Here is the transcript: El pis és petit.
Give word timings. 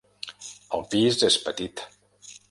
El 0.77 0.85
pis 0.93 1.19
és 1.27 1.37
petit. 1.49 1.85